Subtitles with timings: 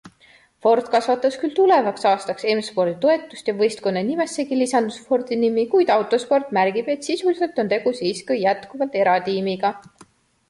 [0.65, 6.49] Ford kasvatas küll tulevaks aastaks M-Spordi toetust ja võistkonna nimessegi lisandus Fordi nimi, kuid Autosport
[6.59, 9.71] märgib, et sisuliselt on tegu siiski jätkuvalt eratiimiga.